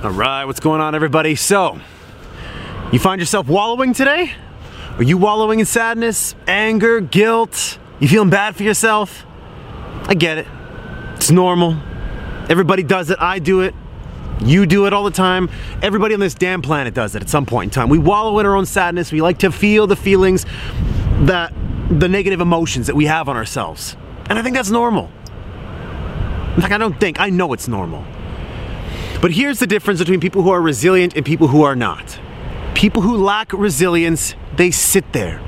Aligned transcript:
All 0.00 0.12
right, 0.12 0.44
what's 0.44 0.60
going 0.60 0.80
on, 0.80 0.94
everybody? 0.94 1.34
So, 1.34 1.80
you 2.92 3.00
find 3.00 3.20
yourself 3.20 3.48
wallowing 3.48 3.92
today? 3.92 4.30
Are 4.96 5.02
you 5.02 5.18
wallowing 5.18 5.58
in 5.58 5.66
sadness, 5.66 6.36
anger, 6.46 7.00
guilt? 7.00 7.80
You 7.98 8.06
feeling 8.06 8.30
bad 8.30 8.54
for 8.54 8.62
yourself? 8.62 9.26
I 10.04 10.14
get 10.14 10.38
it. 10.38 10.46
It's 11.16 11.32
normal. 11.32 11.76
Everybody 12.48 12.84
does 12.84 13.10
it. 13.10 13.18
I 13.18 13.40
do 13.40 13.62
it. 13.62 13.74
You 14.40 14.66
do 14.66 14.86
it 14.86 14.92
all 14.92 15.02
the 15.02 15.10
time. 15.10 15.50
Everybody 15.82 16.14
on 16.14 16.20
this 16.20 16.34
damn 16.34 16.62
planet 16.62 16.94
does 16.94 17.16
it 17.16 17.22
at 17.22 17.28
some 17.28 17.44
point 17.44 17.72
in 17.72 17.74
time. 17.74 17.88
We 17.88 17.98
wallow 17.98 18.38
in 18.38 18.46
our 18.46 18.54
own 18.54 18.66
sadness. 18.66 19.10
We 19.10 19.20
like 19.20 19.38
to 19.38 19.50
feel 19.50 19.88
the 19.88 19.96
feelings 19.96 20.46
that 21.22 21.52
the 21.90 22.08
negative 22.08 22.40
emotions 22.40 22.86
that 22.86 22.94
we 22.94 23.06
have 23.06 23.28
on 23.28 23.36
ourselves. 23.36 23.96
And 24.30 24.38
I 24.38 24.42
think 24.42 24.54
that's 24.54 24.70
normal. 24.70 25.10
Fact, 26.60 26.72
I 26.72 26.78
don't 26.78 27.00
think, 27.00 27.18
I 27.18 27.30
know 27.30 27.52
it's 27.52 27.66
normal. 27.66 28.04
But 29.20 29.32
here's 29.32 29.58
the 29.58 29.66
difference 29.66 29.98
between 29.98 30.20
people 30.20 30.42
who 30.42 30.50
are 30.50 30.62
resilient 30.62 31.16
and 31.16 31.26
people 31.26 31.48
who 31.48 31.62
are 31.62 31.74
not. 31.74 32.20
People 32.74 33.02
who 33.02 33.16
lack 33.16 33.52
resilience, 33.52 34.36
they 34.54 34.70
sit 34.70 35.12
there, 35.12 35.42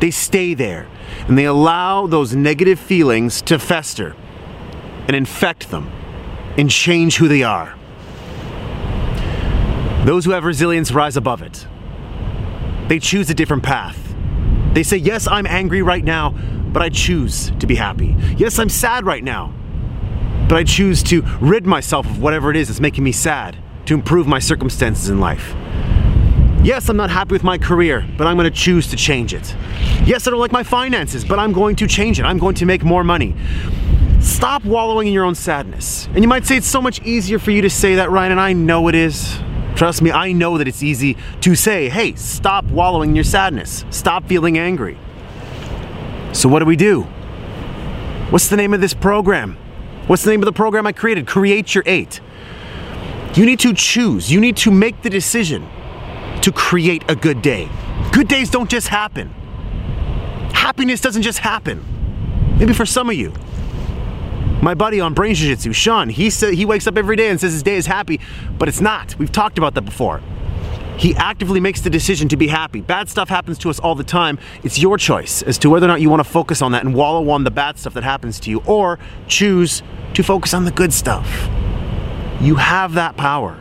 they 0.00 0.10
stay 0.10 0.52
there, 0.52 0.86
and 1.26 1.38
they 1.38 1.46
allow 1.46 2.06
those 2.06 2.34
negative 2.34 2.78
feelings 2.78 3.40
to 3.42 3.58
fester 3.58 4.14
and 5.08 5.16
infect 5.16 5.70
them 5.70 5.90
and 6.58 6.70
change 6.70 7.16
who 7.16 7.28
they 7.28 7.42
are. 7.42 7.74
Those 10.04 10.26
who 10.26 10.32
have 10.32 10.44
resilience 10.44 10.92
rise 10.92 11.16
above 11.16 11.40
it. 11.40 11.66
They 12.88 12.98
choose 12.98 13.30
a 13.30 13.34
different 13.34 13.62
path. 13.62 13.98
They 14.74 14.82
say, 14.82 14.98
Yes, 14.98 15.26
I'm 15.26 15.46
angry 15.46 15.80
right 15.80 16.04
now, 16.04 16.30
but 16.30 16.82
I 16.82 16.90
choose 16.90 17.52
to 17.58 17.66
be 17.66 17.74
happy. 17.74 18.14
Yes, 18.36 18.58
I'm 18.58 18.68
sad 18.68 19.06
right 19.06 19.24
now, 19.24 19.54
but 20.48 20.56
I 20.56 20.64
choose 20.64 21.02
to 21.04 21.22
rid 21.40 21.66
myself 21.66 22.06
of 22.06 22.20
whatever 22.20 22.50
it 22.50 22.56
is 22.56 22.68
that's 22.68 22.80
making 22.80 23.04
me 23.04 23.12
sad 23.12 23.56
to 23.86 23.94
improve 23.94 24.26
my 24.26 24.38
circumstances 24.38 25.08
in 25.08 25.20
life. 25.20 25.54
Yes, 26.64 26.88
I'm 26.88 26.96
not 26.96 27.10
happy 27.10 27.32
with 27.32 27.44
my 27.44 27.58
career, 27.58 28.06
but 28.16 28.26
I'm 28.26 28.36
going 28.36 28.50
to 28.50 28.58
choose 28.58 28.86
to 28.88 28.96
change 28.96 29.34
it. 29.34 29.54
Yes, 30.06 30.26
I 30.26 30.30
don't 30.30 30.40
like 30.40 30.52
my 30.52 30.62
finances, 30.62 31.22
but 31.22 31.38
I'm 31.38 31.52
going 31.52 31.76
to 31.76 31.86
change 31.86 32.18
it. 32.18 32.24
I'm 32.24 32.38
going 32.38 32.54
to 32.54 32.66
make 32.66 32.82
more 32.82 33.04
money. 33.04 33.34
Stop 34.20 34.64
wallowing 34.64 35.06
in 35.06 35.12
your 35.12 35.24
own 35.24 35.34
sadness. 35.34 36.06
And 36.14 36.24
you 36.24 36.28
might 36.28 36.46
say 36.46 36.56
it's 36.56 36.66
so 36.66 36.80
much 36.80 37.02
easier 37.02 37.38
for 37.38 37.50
you 37.50 37.60
to 37.60 37.68
say 37.68 37.96
that, 37.96 38.10
Ryan, 38.10 38.32
and 38.32 38.40
I 38.40 38.54
know 38.54 38.88
it 38.88 38.94
is. 38.94 39.38
Trust 39.76 40.00
me, 40.00 40.10
I 40.10 40.32
know 40.32 40.56
that 40.56 40.66
it's 40.66 40.82
easy 40.82 41.18
to 41.42 41.54
say, 41.54 41.90
hey, 41.90 42.14
stop 42.14 42.64
wallowing 42.66 43.10
in 43.10 43.16
your 43.16 43.24
sadness. 43.24 43.84
Stop 43.90 44.26
feeling 44.26 44.56
angry. 44.56 44.96
So, 46.32 46.48
what 46.48 46.60
do 46.60 46.64
we 46.64 46.76
do? 46.76 47.02
What's 48.30 48.48
the 48.48 48.56
name 48.56 48.72
of 48.72 48.80
this 48.80 48.94
program? 48.94 49.58
What's 50.06 50.22
the 50.22 50.30
name 50.30 50.42
of 50.42 50.46
the 50.46 50.52
program 50.52 50.86
I 50.86 50.92
created? 50.92 51.26
Create 51.26 51.74
Your 51.74 51.82
Eight. 51.86 52.20
You 53.34 53.46
need 53.46 53.58
to 53.60 53.72
choose, 53.72 54.30
you 54.30 54.38
need 54.38 54.56
to 54.58 54.70
make 54.70 55.00
the 55.02 55.10
decision 55.10 55.66
to 56.42 56.52
create 56.52 57.02
a 57.08 57.16
good 57.16 57.40
day. 57.40 57.68
Good 58.12 58.28
days 58.28 58.50
don't 58.50 58.68
just 58.68 58.88
happen. 58.88 59.30
Happiness 60.52 61.00
doesn't 61.00 61.22
just 61.22 61.38
happen. 61.38 61.82
Maybe 62.58 62.74
for 62.74 62.84
some 62.84 63.08
of 63.08 63.16
you. 63.16 63.32
My 64.62 64.74
buddy 64.74 65.00
on 65.00 65.14
Brain 65.14 65.34
Jiu 65.34 65.48
Jitsu, 65.48 65.72
Sean, 65.72 66.10
he 66.10 66.28
said 66.30 66.54
he 66.54 66.64
wakes 66.64 66.86
up 66.86 66.98
every 66.98 67.16
day 67.16 67.28
and 67.28 67.40
says 67.40 67.52
his 67.52 67.62
day 67.62 67.74
is 67.74 67.86
happy, 67.86 68.20
but 68.58 68.68
it's 68.68 68.80
not. 68.80 69.18
We've 69.18 69.32
talked 69.32 69.56
about 69.58 69.74
that 69.74 69.82
before. 69.82 70.20
He 70.96 71.14
actively 71.16 71.60
makes 71.60 71.80
the 71.80 71.90
decision 71.90 72.28
to 72.28 72.36
be 72.36 72.46
happy. 72.46 72.80
Bad 72.80 73.08
stuff 73.08 73.28
happens 73.28 73.58
to 73.58 73.70
us 73.70 73.80
all 73.80 73.94
the 73.94 74.04
time. 74.04 74.38
It's 74.62 74.78
your 74.78 74.96
choice 74.96 75.42
as 75.42 75.58
to 75.58 75.70
whether 75.70 75.86
or 75.86 75.88
not 75.88 76.00
you 76.00 76.08
want 76.08 76.20
to 76.20 76.28
focus 76.28 76.62
on 76.62 76.72
that 76.72 76.84
and 76.84 76.94
wallow 76.94 77.28
on 77.30 77.44
the 77.44 77.50
bad 77.50 77.78
stuff 77.78 77.94
that 77.94 78.04
happens 78.04 78.38
to 78.40 78.50
you, 78.50 78.62
or 78.66 78.98
choose 79.26 79.82
to 80.14 80.22
focus 80.22 80.54
on 80.54 80.64
the 80.64 80.70
good 80.70 80.92
stuff. 80.92 81.48
You 82.40 82.56
have 82.56 82.94
that 82.94 83.16
power. 83.16 83.60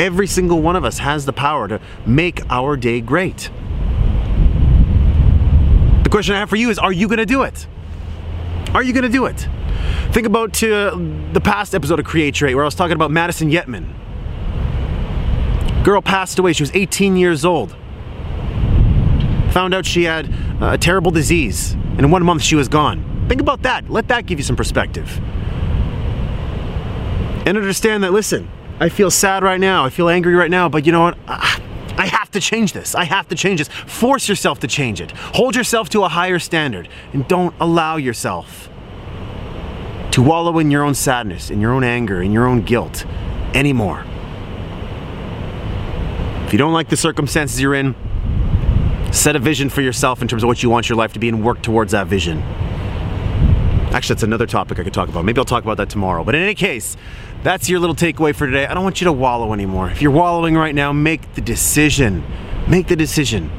Every 0.00 0.26
single 0.26 0.62
one 0.62 0.76
of 0.76 0.84
us 0.84 0.98
has 0.98 1.26
the 1.26 1.32
power 1.32 1.68
to 1.68 1.80
make 2.06 2.40
our 2.50 2.76
day 2.76 3.00
great. 3.00 3.50
The 6.04 6.08
question 6.10 6.34
I 6.34 6.38
have 6.38 6.48
for 6.48 6.56
you 6.56 6.70
is 6.70 6.78
Are 6.78 6.92
you 6.92 7.08
going 7.08 7.18
to 7.18 7.26
do 7.26 7.42
it? 7.42 7.66
Are 8.72 8.82
you 8.82 8.92
going 8.92 9.02
to 9.02 9.10
do 9.10 9.26
it? 9.26 9.48
Think 10.12 10.26
about 10.26 10.62
uh, 10.62 10.96
the 11.32 11.40
past 11.42 11.74
episode 11.74 11.98
of 11.98 12.06
Create 12.06 12.40
Your 12.40 12.54
where 12.54 12.64
I 12.64 12.66
was 12.66 12.74
talking 12.74 12.94
about 12.94 13.10
Madison 13.10 13.50
Yetman. 13.50 13.92
Girl 15.88 16.02
passed 16.02 16.38
away. 16.38 16.52
She 16.52 16.62
was 16.62 16.70
18 16.74 17.16
years 17.16 17.46
old. 17.46 17.74
Found 19.52 19.72
out 19.72 19.86
she 19.86 20.04
had 20.04 20.30
uh, 20.60 20.72
a 20.72 20.76
terrible 20.76 21.10
disease, 21.10 21.72
and 21.72 22.00
in 22.00 22.10
one 22.10 22.22
month 22.22 22.42
she 22.42 22.56
was 22.56 22.68
gone. 22.68 23.24
Think 23.26 23.40
about 23.40 23.62
that. 23.62 23.88
Let 23.88 24.08
that 24.08 24.26
give 24.26 24.38
you 24.38 24.42
some 24.42 24.54
perspective. 24.54 25.18
And 27.46 27.56
understand 27.56 28.04
that, 28.04 28.12
listen, 28.12 28.50
I 28.78 28.90
feel 28.90 29.10
sad 29.10 29.42
right 29.42 29.58
now. 29.58 29.86
I 29.86 29.88
feel 29.88 30.10
angry 30.10 30.34
right 30.34 30.50
now, 30.50 30.68
but 30.68 30.84
you 30.84 30.92
know 30.92 31.00
what? 31.00 31.16
I 31.26 32.04
have 32.04 32.30
to 32.32 32.40
change 32.40 32.74
this. 32.74 32.94
I 32.94 33.04
have 33.04 33.26
to 33.28 33.34
change 33.34 33.60
this. 33.60 33.68
Force 33.68 34.28
yourself 34.28 34.60
to 34.60 34.66
change 34.66 35.00
it. 35.00 35.12
Hold 35.12 35.56
yourself 35.56 35.88
to 35.88 36.04
a 36.04 36.08
higher 36.10 36.38
standard 36.38 36.90
and 37.14 37.26
don't 37.28 37.54
allow 37.60 37.96
yourself 37.96 38.68
to 40.10 40.20
wallow 40.20 40.58
in 40.58 40.70
your 40.70 40.82
own 40.82 40.94
sadness, 40.94 41.48
in 41.48 41.62
your 41.62 41.72
own 41.72 41.82
anger, 41.82 42.20
in 42.20 42.30
your 42.30 42.46
own 42.46 42.60
guilt 42.60 43.06
anymore. 43.54 44.04
If 46.48 46.54
you 46.54 46.58
don't 46.58 46.72
like 46.72 46.88
the 46.88 46.96
circumstances 46.96 47.60
you're 47.60 47.74
in, 47.74 47.94
set 49.12 49.36
a 49.36 49.38
vision 49.38 49.68
for 49.68 49.82
yourself 49.82 50.22
in 50.22 50.28
terms 50.28 50.42
of 50.42 50.46
what 50.46 50.62
you 50.62 50.70
want 50.70 50.88
your 50.88 50.96
life 50.96 51.12
to 51.12 51.18
be 51.18 51.28
and 51.28 51.44
work 51.44 51.60
towards 51.60 51.92
that 51.92 52.06
vision. 52.06 52.38
Actually, 53.92 54.14
that's 54.14 54.22
another 54.22 54.46
topic 54.46 54.78
I 54.78 54.82
could 54.82 54.94
talk 54.94 55.10
about. 55.10 55.26
Maybe 55.26 55.38
I'll 55.38 55.44
talk 55.44 55.62
about 55.62 55.76
that 55.76 55.90
tomorrow. 55.90 56.24
But 56.24 56.34
in 56.34 56.40
any 56.40 56.54
case, 56.54 56.96
that's 57.42 57.68
your 57.68 57.80
little 57.80 57.94
takeaway 57.94 58.34
for 58.34 58.46
today. 58.46 58.66
I 58.66 58.72
don't 58.72 58.82
want 58.82 58.98
you 58.98 59.04
to 59.04 59.12
wallow 59.12 59.52
anymore. 59.52 59.90
If 59.90 60.00
you're 60.00 60.10
wallowing 60.10 60.54
right 60.54 60.74
now, 60.74 60.90
make 60.90 61.34
the 61.34 61.42
decision. 61.42 62.24
Make 62.66 62.86
the 62.86 62.96
decision 62.96 63.50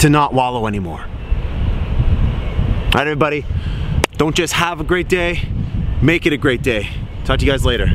to 0.00 0.10
not 0.10 0.34
wallow 0.34 0.66
anymore. 0.66 1.00
All 1.00 2.90
right, 2.94 3.06
everybody. 3.06 3.46
Don't 4.18 4.36
just 4.36 4.52
have 4.52 4.82
a 4.82 4.84
great 4.84 5.08
day, 5.08 5.48
make 6.02 6.26
it 6.26 6.34
a 6.34 6.36
great 6.36 6.60
day. 6.60 6.90
Talk 7.24 7.38
to 7.38 7.46
you 7.46 7.50
guys 7.50 7.64
later. 7.64 7.86